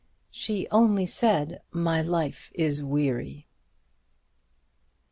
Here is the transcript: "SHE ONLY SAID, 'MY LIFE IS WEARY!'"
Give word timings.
"SHE 0.31 0.67
ONLY 0.71 1.05
SAID, 1.05 1.61
'MY 1.73 2.01
LIFE 2.01 2.51
IS 2.55 2.83
WEARY!'" 2.83 3.45